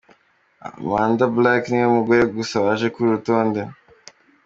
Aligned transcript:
Amanda 0.67 1.23
Blake 1.35 1.67
niwe 1.69 1.87
mugore 1.95 2.23
gusa 2.35 2.55
waje 2.65 2.87
kuri 2.93 3.05
uru 3.09 3.15
rutonde. 3.17 3.61